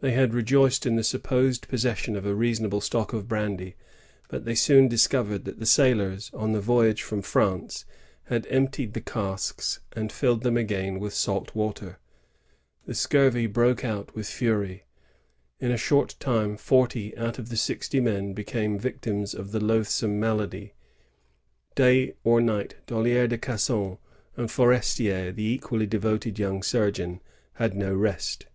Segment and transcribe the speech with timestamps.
[0.00, 3.76] They had rejoiced in the supposed possession of a reason able stock of brandy;
[4.30, 7.84] but they soon discoyered that the sailorB, on the voyage from France,
[8.28, 11.98] had emptied the casks and filled them again with salt water.
[12.86, 14.84] The scurvy broke out with fuiy.
[15.60, 20.18] In a short time, forty out of the sixty men became victims of the loathsome
[20.18, 20.72] malady.
[21.74, 23.98] Day or night, DoUier de Casson
[24.38, 27.20] and Forestier, the equally devoted young suigeon,
[27.56, 28.46] had no rest.